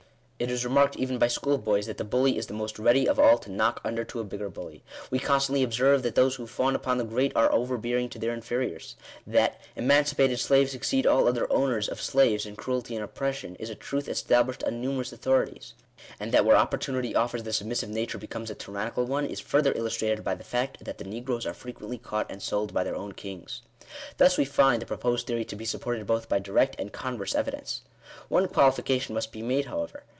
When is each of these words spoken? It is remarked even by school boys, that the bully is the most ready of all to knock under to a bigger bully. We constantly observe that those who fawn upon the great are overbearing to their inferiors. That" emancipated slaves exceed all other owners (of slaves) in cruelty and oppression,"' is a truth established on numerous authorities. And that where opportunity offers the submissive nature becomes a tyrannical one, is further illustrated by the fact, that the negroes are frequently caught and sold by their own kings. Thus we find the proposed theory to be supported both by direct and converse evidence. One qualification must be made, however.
It 0.43 0.49
is 0.49 0.65
remarked 0.65 0.95
even 0.95 1.19
by 1.19 1.27
school 1.27 1.59
boys, 1.59 1.85
that 1.85 1.97
the 1.99 2.03
bully 2.03 2.35
is 2.35 2.47
the 2.47 2.55
most 2.55 2.79
ready 2.79 3.07
of 3.07 3.19
all 3.19 3.37
to 3.37 3.51
knock 3.51 3.79
under 3.85 4.03
to 4.05 4.21
a 4.21 4.23
bigger 4.23 4.49
bully. 4.49 4.83
We 5.11 5.19
constantly 5.19 5.61
observe 5.61 6.01
that 6.01 6.15
those 6.15 6.33
who 6.33 6.47
fawn 6.47 6.73
upon 6.75 6.97
the 6.97 7.03
great 7.03 7.31
are 7.35 7.51
overbearing 7.53 8.09
to 8.09 8.17
their 8.17 8.33
inferiors. 8.33 8.95
That" 9.27 9.61
emancipated 9.75 10.39
slaves 10.39 10.73
exceed 10.73 11.05
all 11.05 11.27
other 11.27 11.45
owners 11.53 11.87
(of 11.87 12.01
slaves) 12.01 12.47
in 12.47 12.55
cruelty 12.55 12.95
and 12.95 13.03
oppression,"' 13.03 13.55
is 13.59 13.69
a 13.69 13.75
truth 13.75 14.09
established 14.09 14.63
on 14.63 14.81
numerous 14.81 15.13
authorities. 15.13 15.75
And 16.19 16.31
that 16.31 16.43
where 16.43 16.55
opportunity 16.57 17.15
offers 17.15 17.43
the 17.43 17.53
submissive 17.53 17.89
nature 17.91 18.17
becomes 18.17 18.49
a 18.49 18.55
tyrannical 18.55 19.05
one, 19.05 19.27
is 19.27 19.39
further 19.39 19.73
illustrated 19.75 20.23
by 20.23 20.33
the 20.33 20.43
fact, 20.43 20.83
that 20.85 20.97
the 20.97 21.03
negroes 21.05 21.45
are 21.45 21.53
frequently 21.53 21.99
caught 21.99 22.31
and 22.31 22.41
sold 22.41 22.73
by 22.73 22.83
their 22.83 22.95
own 22.95 23.11
kings. 23.11 23.61
Thus 24.17 24.39
we 24.39 24.45
find 24.45 24.81
the 24.81 24.87
proposed 24.87 25.27
theory 25.27 25.45
to 25.45 25.55
be 25.55 25.65
supported 25.65 26.07
both 26.07 26.27
by 26.27 26.39
direct 26.39 26.77
and 26.79 26.91
converse 26.91 27.35
evidence. 27.35 27.83
One 28.27 28.47
qualification 28.47 29.13
must 29.13 29.31
be 29.31 29.43
made, 29.43 29.65
however. 29.65 30.01